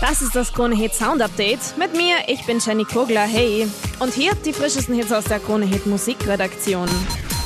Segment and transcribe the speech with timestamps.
[0.00, 1.76] Das ist das Krone Hit Sound Update.
[1.76, 3.66] Mit mir, ich bin Jenny Kogler, hey.
[3.98, 6.88] Und hier die frischesten Hits aus der Krone Hit Musikredaktion.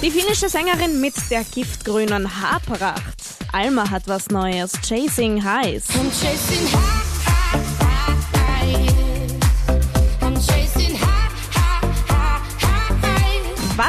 [0.02, 3.16] Die finnische Sängerin mit der giftgrünen Haarpracht.
[3.52, 5.88] Alma hat was Neues, Chasing Highs.
[5.90, 7.11] I'm chasing high,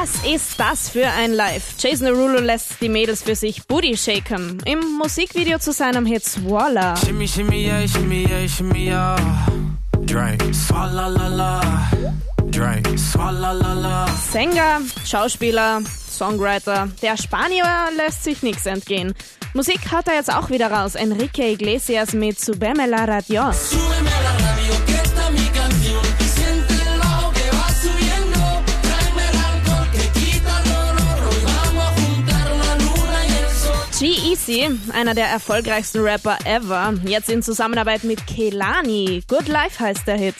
[0.01, 1.75] Was ist das für ein Live?
[1.77, 4.57] Jason Derulo lässt die Mädels für sich Booty shaken.
[4.65, 6.95] Im Musikvideo zu seinem Hit Swalla.
[6.97, 9.15] Shimmy, shimmy, yeah, shimmy, yeah, shimmy, yeah.
[10.05, 10.41] Drink.
[10.51, 11.61] Swalla la la.
[12.49, 12.87] Drink.
[12.97, 14.07] Swalla la la.
[14.31, 16.89] Sänger, Schauspieler, Songwriter.
[17.03, 19.13] Der Spanier lässt sich nichts entgehen.
[19.53, 20.95] Musik hat er jetzt auch wieder raus.
[20.95, 23.51] Enrique Iglesias mit Subeme la Radio.
[34.03, 36.93] G-Eazy, einer der erfolgreichsten Rapper ever.
[37.05, 39.23] Jetzt in Zusammenarbeit mit Kelani.
[39.29, 40.35] Good Life heißt der Hit.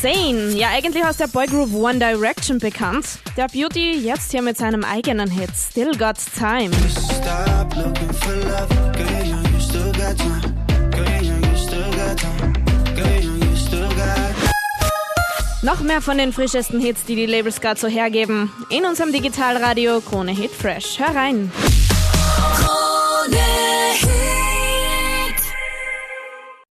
[0.00, 3.04] Zayn, ja eigentlich aus der Boygroup One Direction bekannt.
[3.36, 6.70] Der Beauty jetzt hier mit seinem eigenen Hit Still Got Time.
[6.88, 8.87] Stop looking for love.
[15.62, 20.00] Noch mehr von den frischesten Hits, die die Labels gerade so hergeben, in unserem Digitalradio
[20.00, 21.00] Krone Hit Fresh.
[21.00, 21.50] Hör rein.